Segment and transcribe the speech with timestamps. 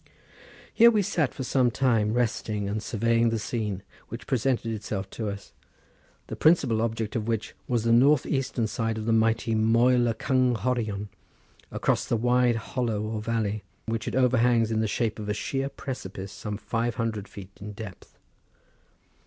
[0.73, 5.29] Here we sat for some time resting and surveying the scene which presented itself to
[5.29, 5.53] us,
[6.25, 10.13] the principal object of which was the north eastern side of the mighty Moel y
[10.13, 11.09] Cynghorion,
[11.69, 15.69] across the wide hollow or valley, which it overhangs in the shape of a sheer
[15.69, 18.17] precipice some five hundred feet in depth.